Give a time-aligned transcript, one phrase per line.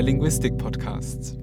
[0.00, 1.36] der Linguistik-Podcast.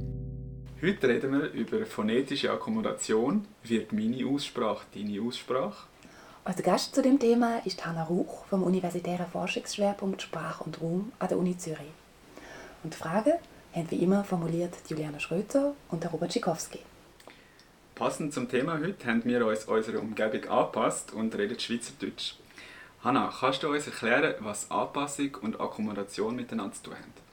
[0.82, 3.46] Heute reden wir über phonetische Akkommodation.
[3.64, 5.86] Wird meine Aussprache deine Aussprache?
[6.44, 11.28] Unser Gast zu dem Thema ist Hanna Ruch vom Universitären Forschungsschwerpunkt Sprache und Raum an
[11.28, 11.94] der Uni Zürich.
[12.84, 13.34] Und die Fragen
[13.76, 16.80] haben wie immer formuliert Juliana Schröter und Robert Schikowski.
[17.94, 22.34] Passend zum Thema heute haben wir uns unsere Umgebung angepasst und reden Schweizerdeutsch.
[23.04, 27.27] Hanna, kannst du uns erklären, was Anpassung und Akkommodation miteinander zu tun haben?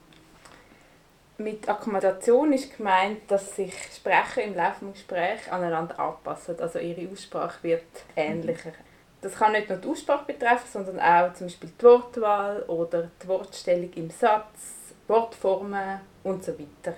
[1.36, 6.56] Mit Akkommodation ist gemeint, dass sich Sprecher im Laufe des Gesprächs aneinander anpassen.
[6.60, 7.82] Also ihre Aussprache wird
[8.14, 8.72] ähnlicher.
[9.20, 13.26] Das kann nicht nur die Aussprache betreffen, sondern auch zum Beispiel die Wortwahl oder die
[13.26, 16.96] Wortstellung im Satz, Wortformen und so weiter.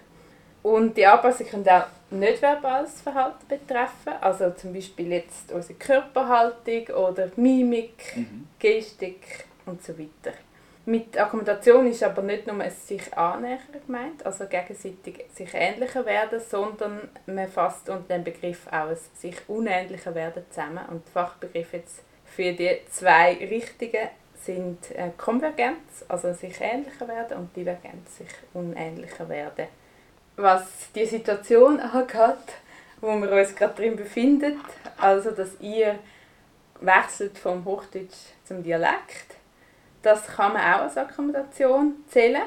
[0.63, 6.89] Und die Anpassung kann auch nicht verbales Verhalten betreffen, also zum Beispiel jetzt unsere Körperhaltung
[6.89, 8.49] oder Mimik, mhm.
[8.59, 10.37] Gestik und so weiter.
[10.87, 16.41] Mit Akkommodation ist aber nicht nur es sich annähern gemeint, also gegenseitig sich ähnlicher werden,
[16.41, 20.87] sondern man fasst unter dem Begriff auch ein sich unähnlicher werden zusammen.
[20.89, 27.37] Und die Fachbegriffe jetzt für die zwei Richtigen sind äh, Konvergenz, also sich ähnlicher werden,
[27.39, 29.67] und Divergenz, sich unähnlicher werden
[30.37, 32.55] was die Situation angeht,
[33.01, 34.61] wo wir uns gerade drin befinden.
[34.99, 35.99] Also, dass ihr
[36.81, 39.36] wechselt vom Hochdeutsch zum Dialekt.
[40.07, 42.43] Das kann man auch als Akkommodation zählen.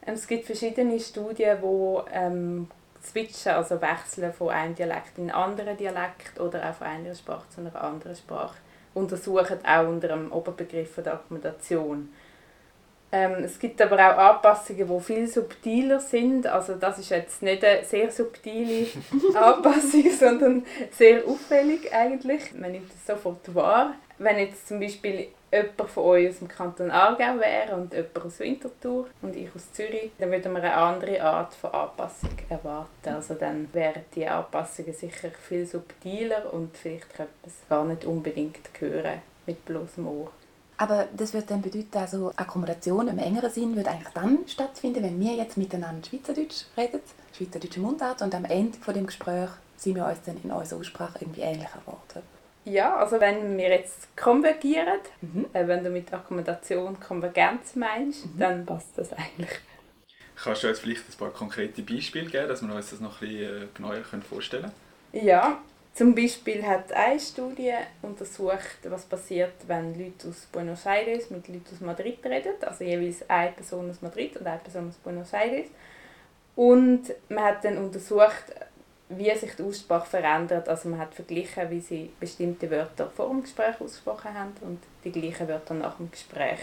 [0.00, 2.68] Es gibt verschiedene Studien, wo ähm,
[3.00, 7.48] switchen, also wechseln von einem Dialekt in einen anderen Dialekt oder auch von einer Sprache
[7.50, 8.56] zu einer anderen Sprache
[8.94, 12.12] untersuchen, auch unter dem Oberbegriff der Akkommodation.
[13.14, 16.46] Ähm, es gibt aber auch Anpassungen, die viel subtiler sind.
[16.46, 18.86] Also das ist jetzt nicht eine sehr subtile
[19.34, 22.54] Anpassung, sondern sehr auffällig eigentlich.
[22.54, 23.94] Man nimmt es sofort wahr.
[24.16, 28.40] Wenn jetzt zum Beispiel jemand von euch aus dem Kanton Aargau wäre und jemand aus
[28.40, 33.10] Winterthur und ich aus Zürich, dann würden wir eine andere Art von Anpassung erwarten.
[33.14, 38.06] Also dann wären die Anpassungen sicher viel subtiler und vielleicht könnte man es gar nicht
[38.06, 40.30] unbedingt hören mit bloßem Ohr.
[40.82, 45.20] Aber das würde dann bedeuten, also Akkommodation im engeren Sinn würde eigentlich dann stattfinden, wenn
[45.20, 46.98] wir jetzt miteinander Schweizerdeutsch reden,
[47.32, 51.18] Schweizerdeutsche Mundart, und am Ende von dem Gespräch sind wir uns dann in unserer Aussprache
[51.20, 52.26] irgendwie ähnlicher geworden.
[52.64, 55.46] Ja, also wenn wir jetzt konvergieren, mhm.
[55.52, 58.38] äh, wenn du mit Akkommodation Konvergenz meinst, mhm.
[58.40, 59.50] dann passt das eigentlich.
[60.34, 63.28] Kannst du uns vielleicht ein paar konkrete Beispiele geben, dass wir uns das noch ein
[63.28, 64.72] bisschen äh, genauer vorstellen
[65.12, 65.24] können?
[65.24, 65.60] Ja,
[65.94, 71.74] zum Beispiel hat eine Studie untersucht, was passiert, wenn Leute aus Buenos Aires mit Leuten
[71.74, 75.66] aus Madrid reden, also jeweils eine Person aus Madrid und eine Person aus Buenos Aires.
[76.56, 78.44] Und man hat dann untersucht,
[79.08, 80.68] wie sich die Aussprache verändert.
[80.68, 85.12] Also man hat verglichen, wie sie bestimmte Wörter vor dem Gespräch ausgesprochen haben und die
[85.12, 86.60] gleichen Wörter nach dem Gespräch.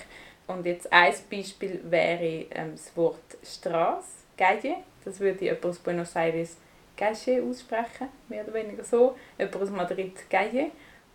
[0.48, 4.08] Und jetzt ein Beispiel wäre ähm, das Wort Straße,
[4.38, 4.78] Calle.
[5.06, 6.58] Das würde jemand aus Buenos Aires
[7.00, 9.16] Galle aussprechen, mehr oder weniger so.
[9.38, 10.72] Jemand aus Madrid Galle.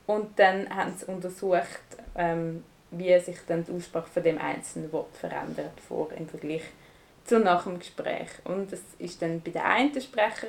[0.06, 1.66] Und dann haben sie untersucht,
[2.16, 6.62] ähm, wie sich dann die Aussprache von dem einzelnen Wort verändert vor im Vergleich
[7.24, 8.28] zu nach dem Gespräch.
[8.44, 10.48] Und es ist dann bei der einen Sprecher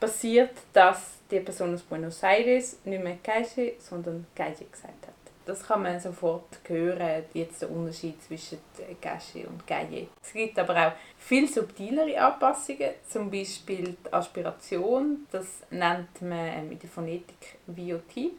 [0.00, 5.21] passiert, dass die Person aus Buenos Aires nicht mehr Galle, sondern Galle gesagt hat.
[5.44, 8.58] Das kann man sofort hören, jetzt der Unterschied zwischen
[9.00, 10.08] Gashi und Gaye.
[10.22, 16.72] Es gibt aber auch viel subtilere Anpassungen, zum Beispiel die Aspiration, das nennt man ähm,
[16.72, 18.32] in der Phonetik VOT.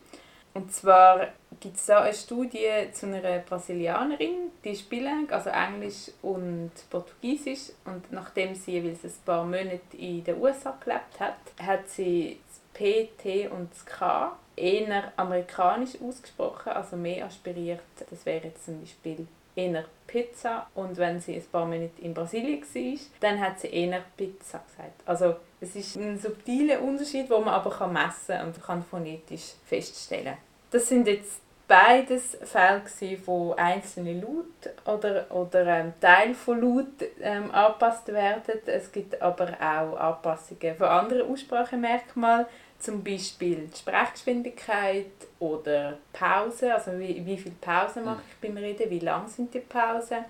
[0.54, 6.72] Und zwar gibt es da eine Studie zu einer Brasilianerin, die spielt also Englisch und
[6.92, 12.62] Portugiesisch und nachdem sie ein paar Monate in den USA gelebt hat, hat sie das
[12.74, 17.82] P, T und das K eher amerikanisch ausgesprochen, also mehr aspiriert.
[18.10, 22.62] Das wäre jetzt zum Beispiel eher Pizza und wenn sie ein paar Monate in Brasilien
[22.62, 25.02] war, dann hat sie eher Pizza gesagt.
[25.06, 30.38] Also es ist ein subtiler Unterschied, den man aber messen kann und kann phonetisch feststellen.
[30.72, 32.82] Das sind jetzt beides Fälle
[33.26, 38.60] wo einzelne Laute oder, oder ähm, Teil von Laut ähm, angepasst werden.
[38.66, 42.46] Es gibt aber auch Anpassungen von anderen Aussprachemerkmalen
[42.84, 48.90] zum Beispiel die Sprechgeschwindigkeit oder Pause, also wie, wie viel Pause mache ich beim Reden,
[48.90, 50.26] wie lang sind die Pausen,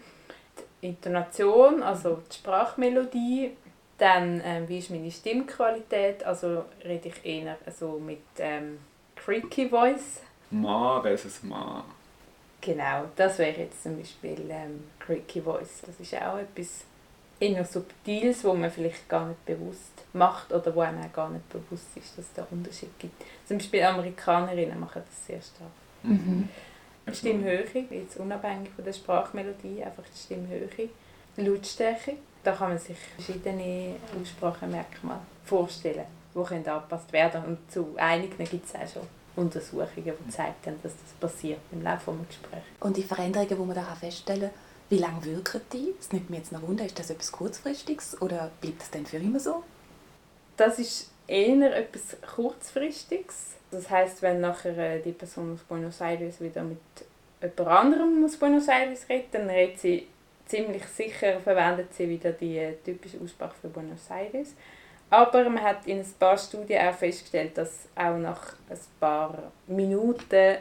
[0.81, 3.51] die Intonation, also die Sprachmelodie,
[3.97, 8.79] dann ähm, wie ist meine Stimmqualität, also rede ich eher so mit ähm,
[9.15, 10.21] creaky Voice.
[10.51, 11.83] Ma versus Ma.
[12.61, 15.81] Genau, das wäre jetzt zum Beispiel ähm, creaky Voice.
[15.85, 16.85] Das ist auch etwas
[17.39, 21.47] eher Subtiles, wo man vielleicht gar nicht bewusst macht oder wo einem auch gar nicht
[21.49, 23.21] bewusst ist, dass es da Unterschied gibt.
[23.47, 25.71] Zum Beispiel Amerikanerinnen machen das sehr stark.
[26.03, 26.49] Mhm.
[27.11, 30.69] Stimmhöhe, jetzt unabhängig von der Sprachmelodie, einfach die Stimmhöhe.
[31.37, 32.17] Lautstärke.
[32.43, 36.05] Da kann man sich verschiedene Aussprachenmerkmale vorstellen,
[36.35, 37.57] die angepasst werden können.
[37.57, 42.11] Und zu einigen gibt es auch schon Untersuchungen, die zeigen, dass das passiert im Laufe
[42.11, 42.65] eines Gesprächs.
[42.81, 45.93] Und die Veränderungen, die man da feststellen kann, wie lange wirken die?
[45.97, 49.17] Das nimmt mich jetzt noch Wunder, ist das etwas Kurzfristiges oder bleibt das dann für
[49.17, 49.63] immer so?
[50.57, 53.55] Das ist eher etwas Kurzfristiges.
[53.71, 56.79] Das heißt, wenn nachher äh, die Person aus Buenos Aires wieder mit
[57.41, 60.07] jemand anderem aus Buenos Aires redet, dann redet sie
[60.45, 64.53] ziemlich sicher, verwendet sie wieder die äh, typische Aussprache für Buenos Aires.
[65.09, 70.57] Aber man hat in ein paar Studien auch festgestellt, dass auch nach ein paar Minuten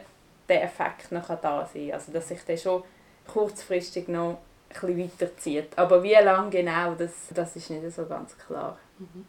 [0.49, 1.93] der Effekt noch da sein kann.
[1.93, 2.83] Also dass sich der schon
[3.27, 4.37] kurzfristig noch
[4.69, 5.77] ein bisschen weiterzieht.
[5.77, 8.77] Aber wie lange genau, das, das ist nicht so ganz klar.
[8.99, 9.25] Mhm.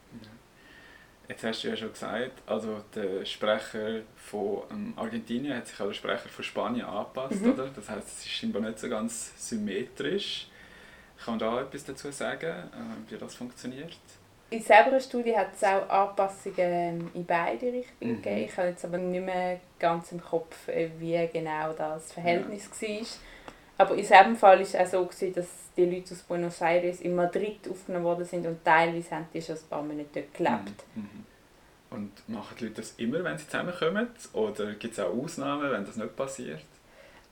[1.28, 5.88] Jetzt hast du ja schon gesagt, also der Sprecher von ähm, Argentinien hat sich an
[5.88, 7.52] den Sprecher von Spanien angepasst, mhm.
[7.52, 7.70] oder?
[7.74, 10.48] Das heißt, es ist scheinbar nicht so ganz symmetrisch.
[11.24, 13.96] Kann man da etwas dazu sagen, äh, wie das funktioniert?
[14.50, 18.22] In selber Studie hat es auch Anpassungen in beide Richtungen mhm.
[18.22, 18.44] gegeben.
[18.44, 22.88] Ich habe jetzt aber nicht mehr ganz im Kopf, äh, wie genau das Verhältnis ja.
[22.88, 23.06] war.
[23.76, 27.00] Aber in diesem Fall war es auch so, gewesen, dass die Leute aus Buenos Aires
[27.00, 30.84] in Madrid aufgenommen worden sind und teilweise haben die schon ein paar Monate dort gelebt.
[30.94, 31.02] Mhm.
[31.02, 31.24] mhm.
[31.90, 34.08] Und machen die Leute das immer, wenn sie zusammenkommen?
[34.32, 36.64] Oder gibt es auch Ausnahmen, wenn das nicht passiert?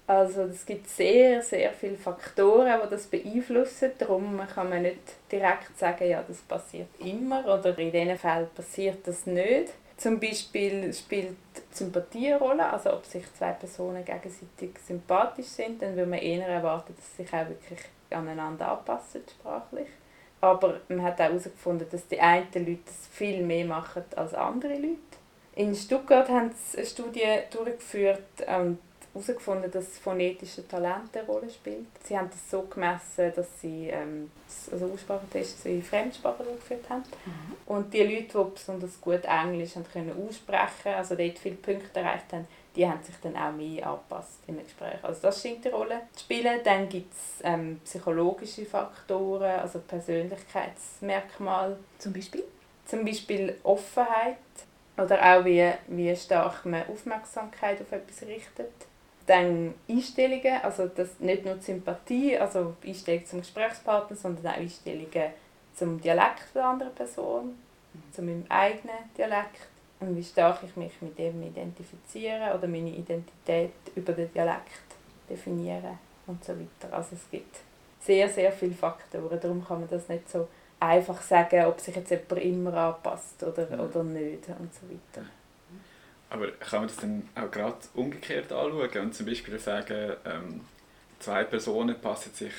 [0.06, 3.92] Also es gibt sehr, sehr viele Faktoren, die das beeinflussen.
[3.98, 5.00] Darum kann man nicht
[5.30, 9.72] direkt sagen, ja, das passiert immer oder in diesen Fällen passiert das nicht.
[9.96, 11.36] Zum Beispiel spielt
[11.70, 16.46] Sympathie eine Rolle, also ob sich zwei Personen gegenseitig sympathisch sind, dann würde man eher
[16.46, 17.80] erwarten, dass sie sich auch wirklich
[18.10, 19.88] aneinander anpassen, sprachlich.
[20.40, 24.74] Aber man hat auch herausgefunden, dass die einen Leute das viel mehr machen als andere
[24.74, 24.98] Leute.
[25.54, 28.78] In Stuttgart haben sie eine Studie durchgeführt und
[29.12, 31.86] herausgefunden, dass phonetische Talent eine Rolle spielt.
[32.04, 34.30] Sie haben das so gemessen, dass sie ähm,
[34.70, 37.04] also Aussprachetests in Fremdsprachen durchgeführt haben.
[37.26, 37.56] Mhm.
[37.66, 42.32] Und die Leute, die besonders gut Englisch haben können aussprechen also dort viele Punkte erreicht
[42.32, 45.02] haben, die haben sich dann auch mehr angepasst im Gespräch.
[45.02, 46.60] Also das scheint eine Rolle zu spielen.
[46.64, 51.78] Dann gibt es ähm, psychologische Faktoren, also Persönlichkeitsmerkmale.
[51.98, 52.44] Zum Beispiel?
[52.86, 54.38] Zum Beispiel Offenheit
[54.96, 58.72] oder auch wie, wie stark man Aufmerksamkeit auf etwas richtet.
[59.26, 65.32] Dann Einstellungen, also das nicht nur Sympathie, also Einstellungen zum Gesprächspartner, sondern auch Einstellungen
[65.74, 67.56] zum Dialekt der anderen Person,
[68.12, 69.68] zu meinem eigenen Dialekt
[70.00, 74.82] und wie stark ich mich mit dem identifiziere oder meine Identität über den Dialekt
[75.28, 76.94] definiere und so weiter.
[76.94, 77.56] Also es gibt
[78.00, 80.48] sehr, sehr viele Faktoren, darum kann man das nicht so
[80.80, 83.78] einfach sagen, ob sich jetzt jemand immer anpasst oder, ja.
[83.78, 85.26] oder nicht und so weiter.
[86.32, 90.62] Aber kann man das dann auch gerade umgekehrt anschauen und zum Beispiel sagen, ähm,
[91.18, 92.54] zwei Personen passen sich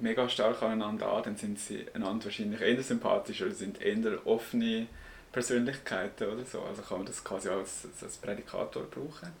[0.00, 4.88] mega stark aneinander an, dann sind sie einander wahrscheinlich eher sympathisch oder sind eher offene
[5.30, 6.60] Persönlichkeiten oder so.
[6.62, 9.32] Also kann man das quasi als, als Prädikator brauchen?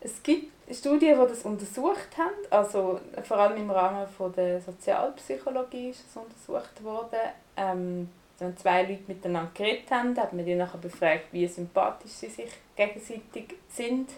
[0.00, 5.90] Es gibt Studien, die das untersucht haben, also vor allem im Rahmen von der Sozialpsychologie
[5.90, 7.30] ist es untersucht worden.
[7.56, 8.08] Ähm,
[8.38, 12.50] wenn zwei Leute miteinander geredet haben, hat man die nachher befragt, wie sympathisch sie sich
[12.76, 14.10] gegenseitig sind.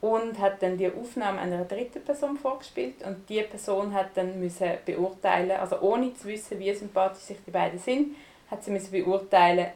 [0.00, 3.02] Und hat dann die Aufnahme einer dritten Person vorgespielt.
[3.06, 7.50] Und die Person hat dann müssen beurteilen, also ohne zu wissen, wie sympathisch sich die
[7.50, 8.14] beiden sind,
[8.50, 9.68] hat sie müssen beurteilen,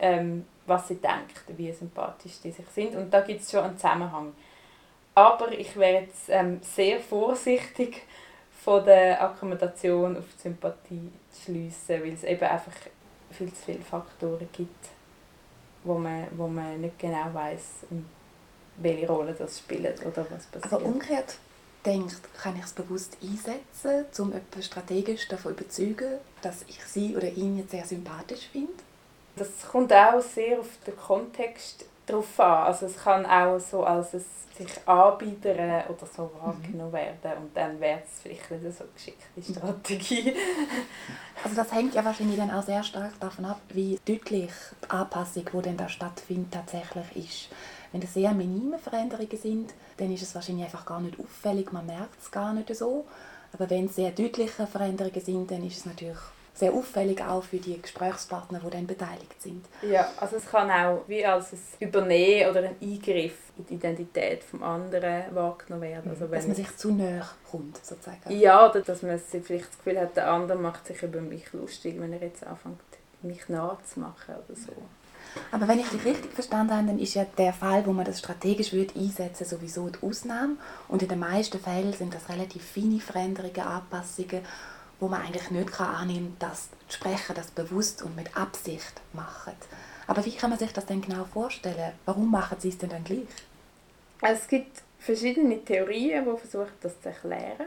[0.00, 2.96] ähm, was sie denkt, wie sympathisch die sich sind.
[2.96, 4.32] Und da gibt es schon einen Zusammenhang.
[5.14, 8.02] Aber ich wäre jetzt ähm, sehr vorsichtig
[8.64, 12.72] von der Akkommodation auf die Sympathie zu schliessen, weil es eben einfach
[13.30, 14.88] viel zu viele Faktoren gibt,
[15.84, 17.62] wo man, wo man nicht genau weiß,
[18.76, 20.72] welche Rolle das spielt oder was passiert.
[20.72, 21.36] Aber umgekehrt
[21.84, 27.16] denkt, kann ich es bewusst einsetzen, um jemanden strategisch davon zu überzeugen, dass ich sie
[27.16, 28.72] oder ihn jetzt sehr sympathisch finde?
[29.36, 32.66] Das kommt auch sehr auf den Kontext drauf an.
[32.66, 34.24] Also es kann auch so als es
[34.56, 36.46] sich anbieten oder so mhm.
[36.46, 40.34] wahrgenommen werden und dann wäre es vielleicht nicht so geschickte Strategie.
[41.44, 44.50] also das hängt ja wahrscheinlich dann auch sehr stark davon ab, wie deutlich
[44.84, 47.48] die Anpassung, die dann da stattfindet, tatsächlich ist.
[47.92, 51.86] Wenn das sehr minime Veränderungen sind, dann ist es wahrscheinlich einfach gar nicht auffällig, man
[51.86, 53.06] merkt es gar nicht so.
[53.52, 56.18] Aber wenn es sehr deutliche Veränderungen sind, dann ist es natürlich
[56.54, 59.64] sehr auffällig auch für die Gesprächspartner, die dann beteiligt sind.
[59.82, 64.42] Ja, also es kann auch wie als ein Übernehmen oder ein Eingriff in die Identität
[64.42, 66.10] des anderen wahrgenommen werden.
[66.10, 68.18] Also dass man sich zu näher kommt, sozusagen.
[68.28, 71.96] Ja, oder dass man vielleicht das Gefühl hat, der andere macht sich über mich lustig,
[71.98, 72.80] wenn er jetzt anfängt,
[73.22, 74.72] mich nachzumachen oder so.
[75.52, 78.18] Aber wenn ich dich richtig verstanden habe, dann ist ja der Fall, wo man das
[78.18, 80.56] strategisch würde einsetzen sowieso die Ausnahme.
[80.88, 84.40] Und in den meisten Fällen sind das relativ feine Veränderungen, Anpassungen,
[85.00, 89.00] wo man eigentlich nicht kann annehmen kann, dass die Sprecher das bewusst und mit Absicht
[89.12, 89.54] machen.
[90.06, 91.92] Aber wie kann man sich das denn genau vorstellen?
[92.04, 93.26] Warum machen sie es denn dann gleich?
[94.22, 97.66] Es gibt verschiedene Theorien, die versuchen, das zu erklären.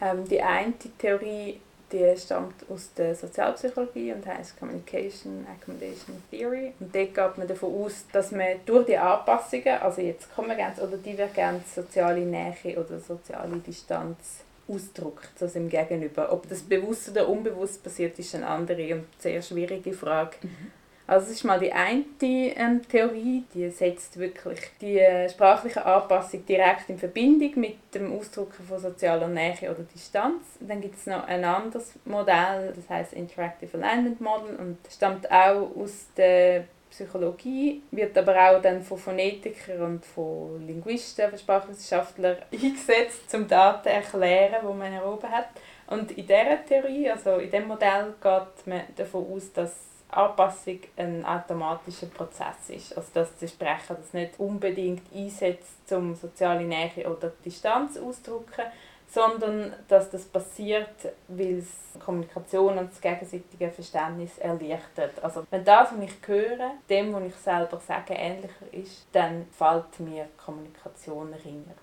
[0.00, 1.60] Ähm, die eine Theorie
[1.92, 6.72] die stammt aus der Sozialpsychologie und heißt Communication Accommodation Theory.
[6.78, 10.96] Und dort geht man davon aus, dass man durch die Anpassungen, also jetzt Konvergenz oder
[10.96, 16.32] Divergenz, soziale Nähe oder soziale Distanz ausdrückt, also im Gegenüber.
[16.32, 20.36] Ob das bewusst oder unbewusst passiert, ist eine andere und sehr schwierige Frage.
[20.42, 20.72] Mhm.
[21.10, 26.46] Also das ist mal die eine ähm, Theorie, die setzt wirklich die äh, sprachliche Anpassung
[26.46, 30.44] direkt in Verbindung mit dem Ausdrucken von sozialer Nähe oder Distanz.
[30.60, 35.74] Dann gibt es noch ein anderes Modell, das heißt Interactive Alignment Model und stammt auch
[35.74, 43.34] aus der Psychologie, wird aber auch dann von Phonetikern und von Linguisten, von Sprachwissenschaftlern eingesetzt,
[43.34, 45.48] um Daten zu erklären, die man erhoben hat.
[45.86, 49.72] Und in dieser Theorie, also in diesem Modell, geht man davon aus, dass
[50.10, 52.96] Anpassung ein automatischer Prozess ist.
[52.96, 58.64] Also dass der Sprecher das nicht unbedingt einsetzt, um soziale Nähe oder Distanz auszudrücken,
[59.12, 60.88] sondern dass das passiert,
[61.28, 65.22] weil es Kommunikation und das gegenseitige Verständnis erleichtert.
[65.22, 69.98] Also wenn das, was ich höre, dem, was ich selber sage, ähnlicher ist, dann fällt
[70.00, 71.74] mir Kommunikation ringer.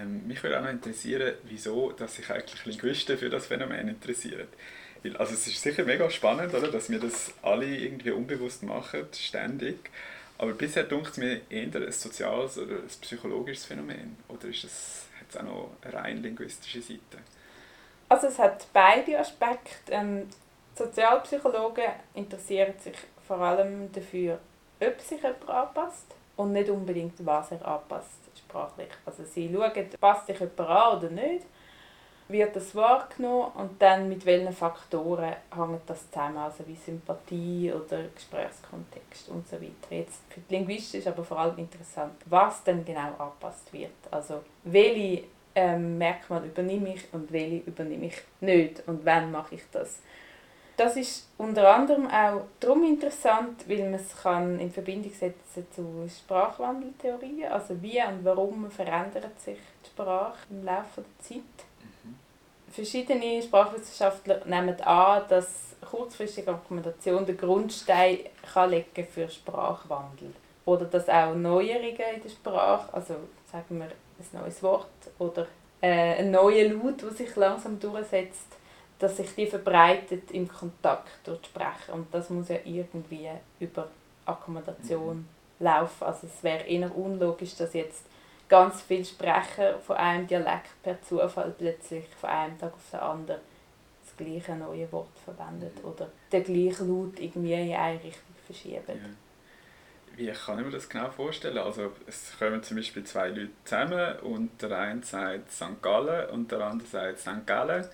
[0.00, 4.48] Ähm, mich würde auch noch interessieren, wieso dass sich eigentlich Linguisten für das Phänomen interessieren.
[5.02, 9.06] Weil, also es ist sicher mega spannend, oder, dass wir das alle irgendwie unbewusst machen,
[9.12, 9.90] ständig.
[10.38, 14.16] Aber bisher denkt es mir eher ein soziales oder ein psychologisches Phänomen.
[14.28, 17.18] Oder ist das, es auch noch rein linguistische Seite?
[18.08, 19.92] Also es hat beide Aspekte.
[19.92, 20.28] Ähm,
[20.74, 24.38] Sozialpsychologen interessieren sich vor allem dafür,
[24.80, 28.88] ob sich jemand anpasst und nicht unbedingt, was er anpasst sprachlich.
[29.06, 31.46] Also sie schauen, passt sich jemand an oder nicht
[32.28, 38.04] wird das wahrgenommen und dann mit welchen Faktoren hängt das zusammen, also wie Sympathie oder
[38.14, 39.90] Gesprächskontext und so weiter.
[39.90, 43.92] Jetzt für die Linguisten ist aber vor allem interessant, was denn genau angepasst wird.
[44.10, 49.62] Also welche ähm, Merkmale übernehme ich und welche übernehme ich nicht und wann mache ich
[49.70, 50.00] das.
[50.76, 56.08] Das ist unter anderem auch darum interessant, weil man es kann in Verbindung setzen zu
[56.08, 61.66] Sprachwandeltheorien, also wie und warum verändert sich die Sprache im Laufe der Zeit
[62.74, 68.18] verschiedene Sprachwissenschaftler nehmen an, dass kurzfristige Argumentation den Grundstein
[68.52, 70.32] kann legen für Sprachwandel.
[70.64, 73.14] Oder dass auch Neuerungen in der Sprache, also
[73.50, 74.88] sagen wir ein neues Wort
[75.18, 75.46] oder
[75.80, 78.56] äh, ein neuer Laut, der sich langsam durchsetzt,
[78.98, 81.92] dass sich die verbreitet im Kontakt durch die Sprecher.
[81.92, 83.28] Und das muss ja irgendwie
[83.60, 83.88] über
[84.24, 85.26] Akkommodation mhm.
[85.58, 86.04] laufen.
[86.04, 88.04] Also es wäre eher unlogisch, dass jetzt
[88.54, 93.40] ganz viele Sprecher von einem Dialekt per Zufall plötzlich von einem Tag auf den anderen
[94.04, 95.90] das gleiche neue Wort verwendet mhm.
[95.90, 98.82] oder den gleichen Laut irgendwie in eine Richtung verschieben.
[98.86, 100.16] Ja.
[100.16, 101.58] Wie kann ich mir das genau vorstellen?
[101.58, 105.82] Also es kommen zum Beispiel zwei Leute zusammen und der eine sagt St.
[105.82, 107.44] Gallen und der andere sagt St.
[107.44, 107.88] Gallen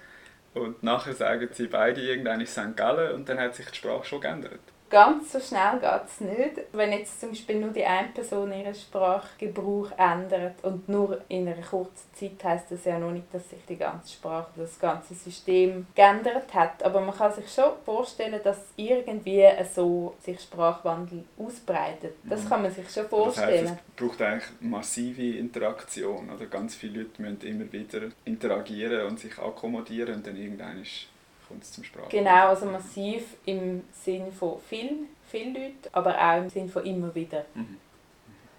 [0.52, 2.76] und nachher sagen sie beide irgendein St.
[2.76, 4.60] Gallen und dann hat sich die Sprache schon geändert.
[4.90, 6.66] Ganz so schnell geht es nicht.
[6.72, 11.62] Wenn jetzt zum Beispiel nur die eine Person ihren Sprachgebrauch ändert und nur in einer
[11.62, 15.86] kurzen Zeit heißt das ja noch nicht, dass sich die ganze Sprache, das ganze System
[15.94, 16.82] geändert hat.
[16.82, 22.16] Aber man kann sich schon vorstellen, dass irgendwie so sich Sprachwandel ausbreitet.
[22.24, 22.48] Das mhm.
[22.48, 23.64] kann man sich schon vorstellen.
[23.64, 26.30] Das heißt, es braucht eigentlich massive Interaktion.
[26.30, 31.09] Oder ganz viele Leute müssen immer wieder interagieren und sich akkommodieren und dann irgendwann ist
[31.50, 32.08] kommt es zum Sprachen.
[32.08, 37.12] Genau, also massiv im Sinn von viel, viele Leute, aber auch im Sinn von immer
[37.14, 37.44] wieder.
[37.54, 37.76] Mhm.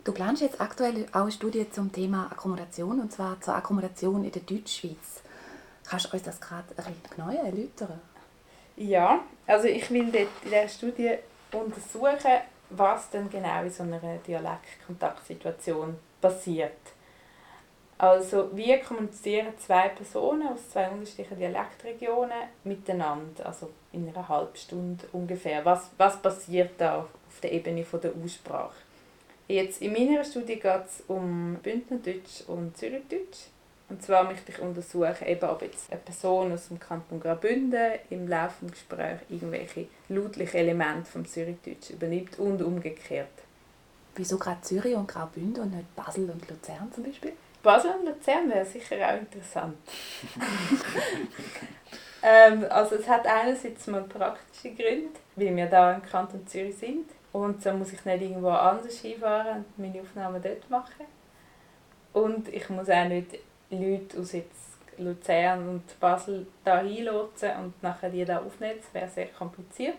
[0.04, 4.32] Du planst jetzt aktuell auch eine Studie zum Thema Akkommodation, und zwar zur Akkommodation in
[4.32, 5.22] der Deutschschweiz.
[5.88, 8.02] Kannst du uns das gerade ein bisschen genauer erläutern?
[8.76, 11.12] Ja, also ich will dort in dieser Studie
[11.52, 16.78] untersuchen, was denn genau in so einer Dialektkontaktsituation passiert.
[18.02, 25.06] Also wie kommunizieren zwei Personen aus zwei unterschiedlichen Dialektregionen miteinander, also in einer halben Stunde
[25.12, 25.64] ungefähr.
[25.66, 28.74] Was, was passiert da auf der Ebene von der Aussprache?
[29.48, 33.50] Jetzt in meiner Studie geht es um Bündnerdeutsch und Zürichdeutsch.
[33.88, 38.28] Und zwar möchte ich untersuchen, eben, ob jetzt eine Person aus dem Kanton Graubünden im
[38.28, 43.28] laufenden Gespräch irgendwelche lautlichen Elemente vom Zürichdeutsch übernimmt und umgekehrt.
[44.16, 47.34] Wieso gerade Zürich und Graubünden und nicht Basel und Luzern zum Beispiel?
[47.62, 49.78] Basel und Luzern wäre sicher auch interessant.
[52.24, 57.10] ähm, also es hat einerseits mal praktische Gründe, weil wir da im Kanton Zürich sind.
[57.32, 61.06] Und so muss ich nicht irgendwo anders hinfahren und meine Aufnahmen dort machen.
[62.14, 63.40] Und ich muss auch nicht
[63.70, 68.80] Leute aus jetzt Luzern und Basel da hinlotsen und nachher die da aufnehmen.
[68.82, 69.96] Das wäre sehr kompliziert.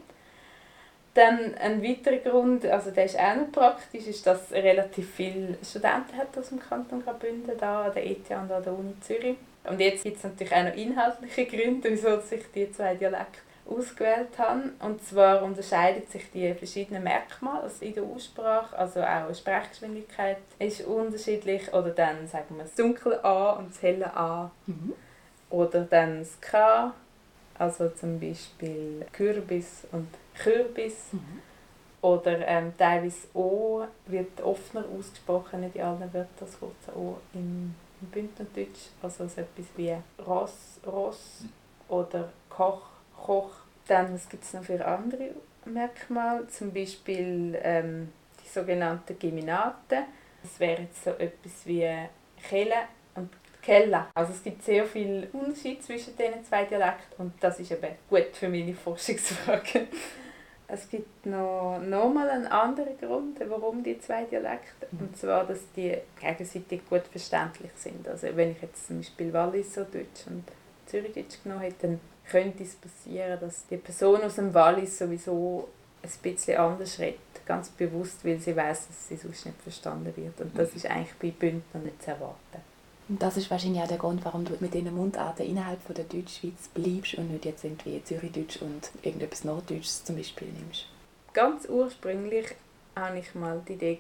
[1.14, 6.16] Dann ein weiterer Grund, also der ist auch nicht praktisch, ist, dass relativ viele Studenten
[6.16, 9.37] hat aus dem Kanton Graubünden da an der ETH und an der Uni Zürich.
[9.64, 14.38] Und jetzt gibt es natürlich auch noch inhaltliche Gründe, wieso sich die zwei Dialekte ausgewählt
[14.38, 14.73] haben.
[14.81, 20.38] Und zwar unterscheiden sich die verschiedenen Merkmale also in der Aussprache, also auch die Sprechgeschwindigkeit
[20.59, 21.73] ist unterschiedlich.
[21.73, 24.50] Oder dann sagen wir das dunkle A und das helle A.
[24.66, 24.95] Mhm.
[25.50, 26.92] Oder dann das K,
[27.59, 31.12] also zum Beispiel Kürbis und Kürbis.
[31.12, 31.43] Mhm.
[32.03, 37.75] Oder ähm, teilweise O wird offener ausgesprochen, nicht in allen Wörtern das kurze O im,
[38.01, 38.89] im Bündnerdeutsch.
[39.01, 39.95] Also so etwas wie
[40.27, 41.45] Ross, Ross
[41.89, 42.83] oder Koch,
[43.17, 43.53] Koch.
[43.87, 45.31] Dann, was gibt es noch für andere
[45.65, 46.49] Merkmale?
[46.49, 48.12] Zum Beispiel ähm,
[48.45, 50.05] die sogenannten Geminaten.
[50.43, 51.89] Das wäre jetzt so etwas wie
[52.43, 53.31] Kelle und
[53.62, 54.09] Kella.
[54.15, 58.31] Also es gibt sehr viel Unterschied zwischen diesen zwei Dialekten und das ist eben gut
[58.33, 59.87] für meine Forschungsfrage.
[60.73, 65.00] Es gibt noch, noch mal einen anderen Grund, warum die zwei Dialekte, mhm.
[65.00, 68.09] und zwar, dass die gegenseitig gut verständlich sind.
[68.09, 70.45] Also wenn ich jetzt zum Beispiel Walliser Deutsch und
[70.87, 75.69] Zürichdeutsch genommen hätte, dann könnte es passieren, dass die Person aus dem Wallis sowieso
[76.02, 80.41] ein bisschen anders redet, ganz bewusst, weil sie weiß, dass sie sonst nicht verstanden wird.
[80.41, 80.76] Und das mhm.
[80.76, 82.72] ist eigentlich bei Bündner nicht zu erwarten.
[83.12, 86.07] Und das ist wahrscheinlich auch der Grund, warum du mit diesen Mundarten innerhalb von der
[86.07, 90.87] Deutschschweiz bleibst und nicht jetzt irgendwie Zürichdeutsch und irgendetwas Norddeutsches zum Beispiel nimmst.
[91.35, 92.47] Ganz ursprünglich
[92.97, 93.99] hatte ich mal die Idee,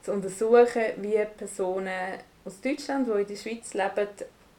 [0.00, 2.14] zu untersuchen, wie Personen
[2.46, 4.08] aus Deutschland, die in der Schweiz leben,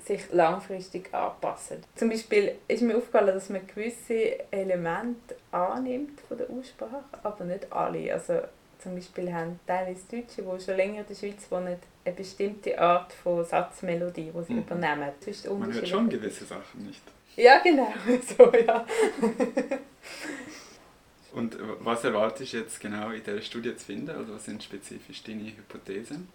[0.04, 1.84] sich langfristig anpassen.
[1.96, 7.74] Zum Beispiel ist mir aufgefallen, dass man gewisse Elemente annimmt von der Aussprache, aber nicht
[7.74, 8.14] alle.
[8.14, 8.42] Also
[8.78, 13.12] zum Beispiel haben teilweise Deutsche, die schon länger in der Schweiz wohnen, eine bestimmte Art
[13.12, 14.60] von Satzmelodie, die sie mhm.
[14.60, 15.12] übernehmen.
[15.60, 17.02] Man hört schon gewisse Sachen nicht.
[17.36, 17.94] Ja, genau.
[18.38, 18.86] So, ja.
[21.34, 24.12] Und was erwartest du jetzt genau in dieser Studie zu finden?
[24.12, 26.30] Also was sind spezifisch deine Hypothesen?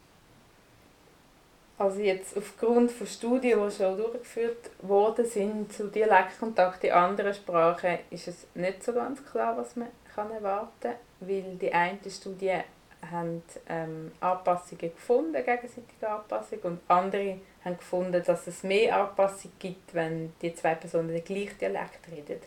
[1.79, 8.01] Also jetzt aufgrund von Studien, die schon durchgeführt worden sind zu Dialektkontakt in anderen Sprachen,
[8.11, 12.59] ist es nicht so ganz klar, was man kann erwarten kann, weil die eine Studie
[13.11, 19.95] haben ähm, Anpassungen gefunden, gegenseitige Anpassungen, und andere haben gefunden, dass es mehr Anpassungen gibt,
[19.95, 22.41] wenn die zwei Personen den gleichen Dialekt reden.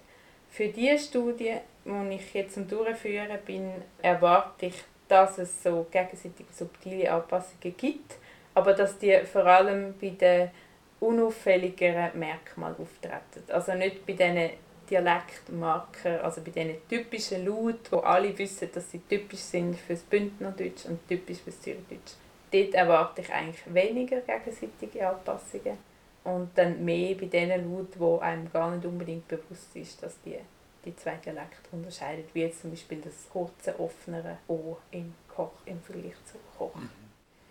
[0.50, 6.52] Für diese Studie, die ich jetzt am Durchführen bin, erwarte ich, dass es so gegenseitige
[6.54, 8.16] subtile Anpassungen gibt,
[8.54, 10.52] aber dass die vor allem bei den
[11.00, 13.52] unauffälligeren Merkmalen auftreten.
[13.52, 14.52] Also nicht bei diesen
[14.90, 20.04] Dialektmarker, also bei diesen typischen Lauten, wo alle wissen, dass sie typisch sind für das
[20.04, 22.14] Bündnerdeutsch und typisch für das Zürichdeutsch.
[22.52, 25.78] Dort erwarte ich eigentlich weniger gegenseitige Anpassungen
[26.24, 30.38] und dann mehr bei den Lauten, wo einem gar nicht unbedingt bewusst ist, dass die,
[30.86, 35.82] die zwei Dialekte unterscheiden, wie jetzt zum Beispiel das kurze, offenere O im Koch im
[35.82, 36.76] Vergleich zu Koch.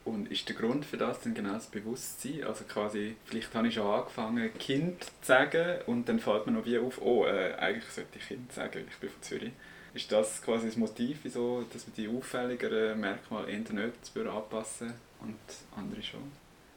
[0.05, 2.45] Und ist der Grund für das denn genau das Bewusstsein?
[2.45, 6.65] Also quasi, vielleicht habe ich schon angefangen, Kind zu sagen und dann fällt mir noch
[6.65, 9.53] wie auf, oh, äh, eigentlich sollte ich Kind sagen, ich bin von Zürich.
[9.95, 15.39] Ist das quasi das Motiv, wieso dass wir die auffälligeren Merkmale eher nicht anpassen und
[15.77, 16.33] andere schon?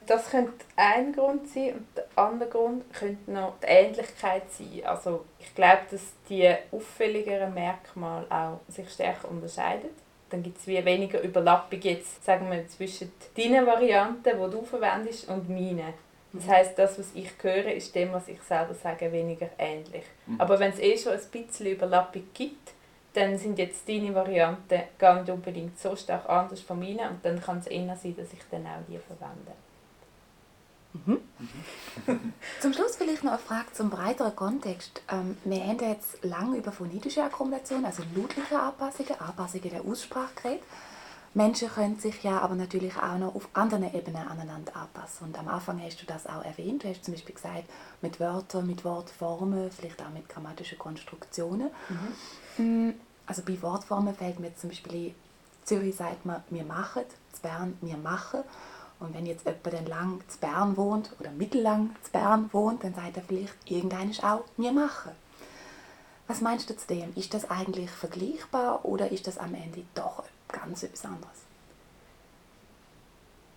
[0.06, 4.86] Das könnte ein Grund sein und der andere Grund könnte noch die Ähnlichkeit sein.
[4.86, 9.90] Also ich glaube, dass die auffälligeren Merkmale auch sich stärker unterscheiden
[10.30, 15.30] dann gibt es wie weniger Überlappung jetzt, sagen wir, zwischen deinen Varianten, die du verwendest,
[15.30, 15.94] und meinen.
[16.34, 20.04] Das heißt, das, was ich höre, ist dem, was ich selber sage, weniger ähnlich.
[20.26, 20.42] Mhm.
[20.42, 22.74] Aber wenn es eh schon ein bisschen Überlappung gibt,
[23.14, 27.42] dann sind jetzt deine Varianten gar nicht unbedingt so stark anders von meinen und dann
[27.42, 29.54] kann es eher sein, dass ich dann auch die verwende.
[31.06, 31.20] Mhm.
[32.62, 35.02] zum Schluss vielleicht noch eine Frage zum breiteren Kontext.
[35.10, 40.64] Ähm, wir haben jetzt lange über phonetische Akkumulation, also lautliche Anpassungen, Anpassungen der Aussprache geredet.
[41.36, 45.28] Menschen können sich ja aber natürlich auch noch auf anderen Ebenen aneinander anpassen.
[45.28, 46.86] Und am Anfang hast du das auch erwähnt.
[46.86, 47.66] Du hast zum Beispiel gesagt,
[48.02, 51.72] mit Wörtern, mit Wortformen, vielleicht auch mit grammatischen Konstruktionen.
[52.58, 52.88] Mhm.
[52.88, 52.94] Mm,
[53.26, 55.16] also bei Wortformen fällt mir zum Beispiel in
[55.66, 57.04] Zürich sagt man, wir machen,
[57.34, 58.42] in Bern, wir machen.
[59.00, 62.94] Und wenn jetzt jemand dann lang zu Bern wohnt oder mittellang zu Bern wohnt, dann
[62.94, 65.12] sagt er vielleicht irgendeines auch, wir machen.
[66.28, 67.14] Was meinst du zu dem?
[67.16, 71.46] Ist das eigentlich vergleichbar oder ist das am Ende doch ganz etwas anderes?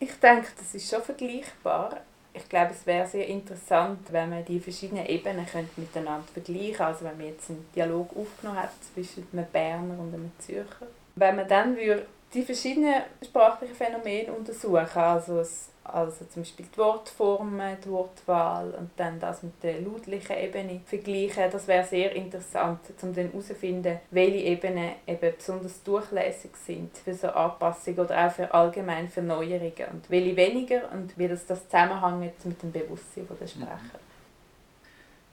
[0.00, 2.00] Ich denke, das ist schon vergleichbar.
[2.34, 6.84] Ich glaube, es wäre sehr interessant, wenn man die verschiedenen Ebenen könnte miteinander vergleichen könnte.
[6.86, 10.86] Also wenn man jetzt einen Dialog aufgenommen hat zwischen einem Berner und einem Zürcher.
[11.16, 16.78] Wenn man dann würde die verschiedenen sprachlichen Phänomene untersuchen, also das Also zum Beispiel die
[16.78, 21.50] Wortformen, die Wortwahl und dann das mit der lautlichen Ebene vergleichen.
[21.50, 27.28] Das wäre sehr interessant, um dann herauszufinden, welche Ebenen eben besonders durchlässig sind für so
[27.28, 32.44] Anpassungen oder auch für allgemein für Neuerungen und welche weniger und wie das, das zusammenhängt
[32.44, 34.07] mit dem Bewusstsein der Sprecher.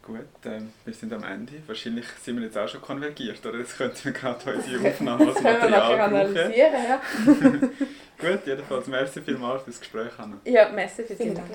[0.06, 1.54] Gut, ähm, wir sind am Ende.
[1.66, 3.58] Wahrscheinlich sind wir jetzt auch schon konvergiert, oder?
[3.58, 6.00] Jetzt könnten wir gerade unsere Aufnahme als Material brauchen.
[6.00, 6.52] analysieren,
[6.88, 7.02] ja.
[8.30, 10.38] Gut, jedenfalls merci vielmals fürs Gespräch, Anna.
[10.46, 11.48] Ja, merci für die Vielen Dank.